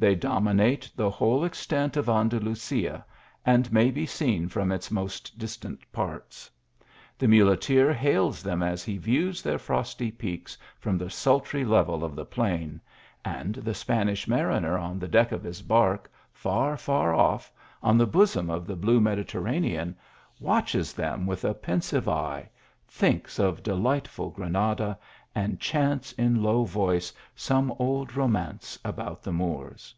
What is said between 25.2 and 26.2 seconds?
and chants